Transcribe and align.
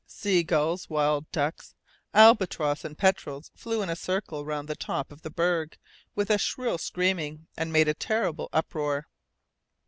Sea 0.07 0.41
gulls, 0.41 0.89
wild 0.89 1.31
duck, 1.31 1.63
albatross, 2.11 2.83
and 2.83 2.97
petrels 2.97 3.51
flew 3.53 3.83
in 3.83 3.89
a 3.91 3.95
circle 3.95 4.43
round 4.43 4.67
the 4.67 4.75
top 4.75 5.11
of 5.11 5.21
the 5.21 5.29
berg 5.29 5.77
with 6.15 6.31
a 6.31 6.39
shrill 6.39 6.79
screaming, 6.79 7.45
and 7.55 7.71
made 7.71 7.87
a 7.87 7.93
terrible 7.93 8.49
uproar. 8.51 9.05